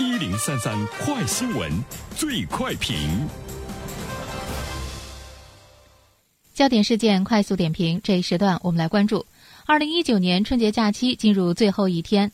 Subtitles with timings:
[0.00, 1.68] 一零三三快新闻，
[2.14, 2.96] 最快评。
[6.54, 9.26] 焦点事件快速点评，这一时段我们来关注：
[9.66, 12.30] 二零一九年春节假期进入最后一天。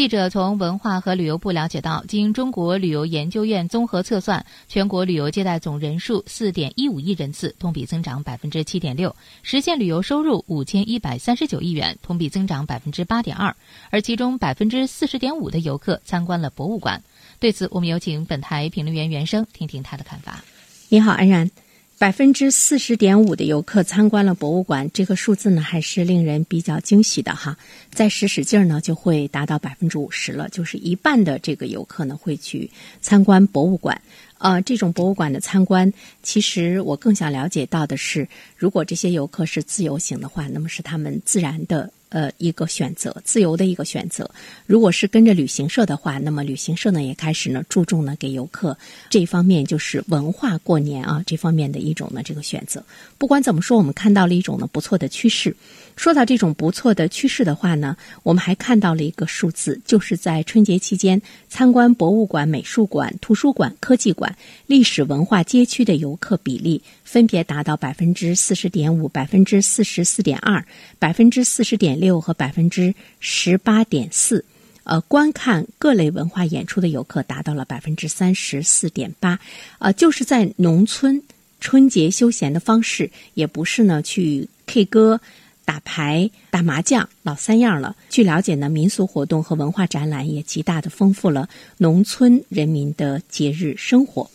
[0.00, 13.54] 记者从文化和旅游部了解到，经中国旅游研究院综合测算，全国旅游接待总人数四点一五亿人次，同比增长百分之七点六，实现旅游收入五千一百三十九亿元，同比增长百分之八点二。
[13.90, 17.02] 而其中百分之四十点五的游客参观了博物馆。
[17.38, 20.42] 对此，我们有请本台评论员袁生听听他的看法。
[20.88, 21.50] 你好，安然。
[22.00, 27.54] 百分之四十点五的游客参观了博物馆，这个数字呢还是令人比较惊喜的哈。
[27.92, 32.70] 再使使劲儿呢，就会达到百分之五十了，就是一半的这个游客呢会去
[33.02, 34.00] 参观博物馆。
[34.38, 35.92] 呃，这种博物馆的参观，
[36.22, 38.26] 其实我更想了解到的是，
[38.56, 41.92] 如果这些游客是自由行的话，那么是他们自然的。
[42.10, 44.30] 呃，一个选择，自由的一个选择。
[44.66, 48.76] 如果是跟着旅行社的话，那么旅行社呢也开始呢注重呢给游客
[49.08, 52.84] 这一方面，就是文化过年啊这方面的一种呢这个选择。
[53.16, 55.54] 不管怎么说，我们看到了一种呢不错的趋势。
[55.96, 64.34] 说到这种不错的趋势的话呢，我们还看到了一个数字，就是在春节期间参观博物馆、美术馆、图书馆、科技馆、
[64.66, 70.64] 历史文化街区的游客比例分别达到百分之四十点五、百分之四十四点二、
[70.98, 74.44] 百分之四十点六和百分之十八点四。
[74.84, 79.38] 呃，观看各类文化演出的游客达到了百分之三十四点八。
[79.78, 81.22] 呃，就是在农村
[81.60, 85.20] 春节休闲的方式，也不是呢去 K 歌。
[85.62, 87.94] 打牌、打麻将，老三样了。
[88.08, 94.28] 据了解呢，民俗活动和文化展览也极大的丰富了农村人民的节日生活。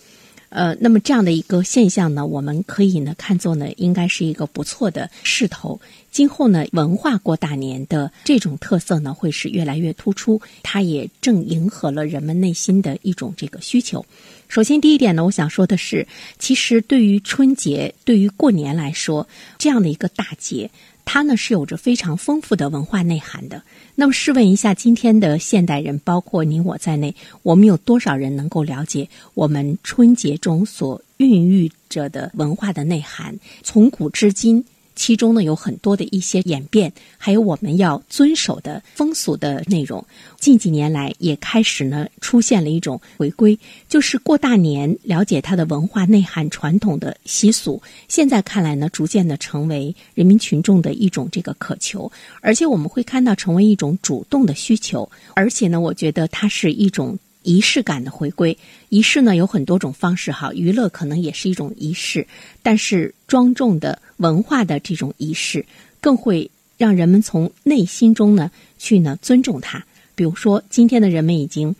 [0.55, 5.81] 呃，那么这样的一个现象呢，我们可以呢看作呢，应该是一个不错的势头。
[6.11, 10.41] 今后呢，文化过大年的这种特色呢，会是越来越突出。
[10.63, 14.05] 它也正迎合了人们内心的一种这个需求。
[14.47, 16.07] 首先，第一点呢，我想说的是，
[16.39, 19.27] 其实对于春节、对于过年来说，
[19.57, 20.71] 这样的一个大节。
[21.05, 23.61] 它呢是有着非常丰富的文化内涵的。
[23.93, 33.39] 那么试问一下，今天的现代人，包括你我在内，我们有多少人能够了解我们春节中所孕育着的文化的内涵？
[33.63, 34.65] 从古至今。
[34.95, 40.03] 其中呢有很多的一些演变，还有我们要遵守的风俗的内容。
[40.39, 43.57] 近几年来也开始呢出现了一种回归，
[43.89, 47.81] 就是过大年，了解它的文化内涵、传统的习俗。
[48.07, 52.11] 现在看来呢，逐渐的成为人民群众的一种这个渴求，
[52.41, 55.09] 而且我们会看到成为一种主动的需求。
[55.33, 57.17] 而且呢，我觉得它是一种。
[57.45, 58.57] 仪式感的回归，
[58.89, 62.25] 仪式呢有很多种方式哈，娱乐可能也是一种仪式，
[62.63, 65.63] 但是庄重的文化的这种仪式，
[66.01, 69.85] 更会让人们从内心中呢去呢尊重它。
[70.15, 71.75] 比如说，今天的人们已经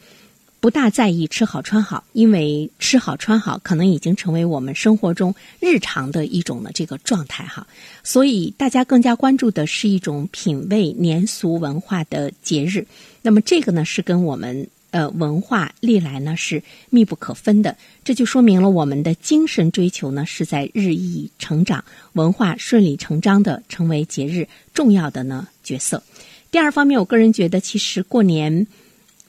[0.59, 7.65] 不大在意吃好穿好，因为吃好穿好可能已经成为我们生活中日常的一种的这个状态哈，
[8.03, 12.85] 所以大家更加关注的是一种品味年俗文化的节日。
[13.23, 14.67] 那么这个呢是跟我们。
[14.95, 17.75] 呃，文化历来呢是密不可分的，
[18.05, 21.83] 这就说明了我们的精神追求呢是在日益成长，
[22.13, 26.01] 文化顺理成章的成为节日重要的呢角色。
[26.49, 28.65] 第二方面，我个人觉得，其实过年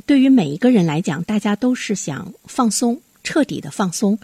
[0.06, 4.16] 对于每一个人来讲，大家都是想放松，彻底的放松。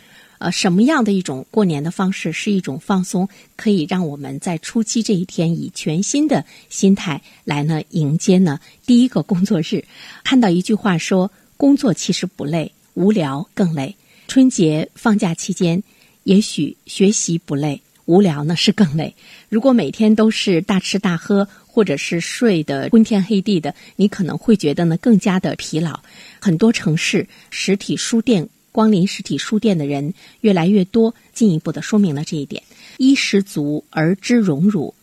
[0.43, 9.85] 呃，什么样的一种过年的方式是一种放松，可以让我们在初七这一天以全新的心态来呢迎接呢第一个工作日。
[10.25, 13.95] 看到一句话说，工作其实不累，无聊更累。
[14.27, 15.81] 春节放假期间，
[16.25, 19.15] 也许学习不累，无聊呢是更累。
[19.49, 26.01] 如果每天都是大吃大喝，或者是睡得昏天黑地的，你可能会觉得呢更加的疲劳。
[26.41, 28.49] 很多城市实体书店。
[28.73, 32.63] 光临实体书店的人越来越多，进一步的说明了这一点：
[32.97, 34.95] 衣食足而知荣辱，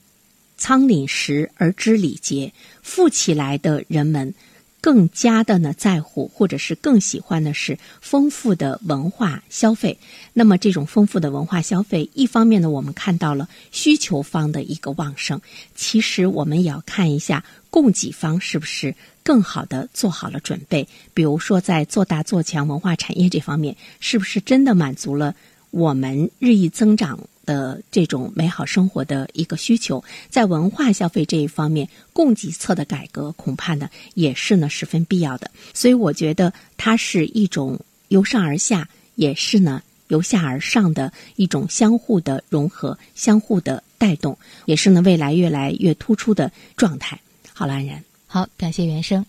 [0.58, 2.52] 仓廪实而知礼节。
[2.82, 4.34] 富起来的人们。
[4.82, 9.98] 更加的呢在乎，或者是更喜欢的是丰富的文化消费。
[10.34, 15.42] 那么这种丰富的文化消费，一方面呢，我们看到了需求方的一个旺盛。
[15.76, 20.88] 其实我们也要看一下供给方是不是更好的做好了准备。
[21.14, 25.36] 比如说，在做大做强文化产业这方面，是不是真的满足了
[25.72, 27.20] 我们日益增长？
[27.50, 35.50] 的这种美好生活的一个需求，在文化消费这一方面，供给侧的改革恐怕呢也是呢十分必要的。
[35.74, 37.80] 所以我觉得它是一种
[38.10, 47.20] 由上而下，也是呢由下而上的一种相互的融合、相互的带动，也是呢未来越来越突出的状态。
[47.52, 49.26] 好了，安然，好，感谢原生。